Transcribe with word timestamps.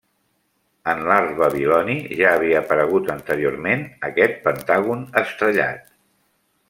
En 0.93 1.01
l'art 1.09 1.33
babiloni, 1.41 1.97
ja 2.21 2.31
havia 2.37 2.61
aparegut 2.63 3.11
anteriorment 3.17 3.85
aquest 4.09 4.43
pentàgon 4.49 5.05
estrellat. 5.23 5.87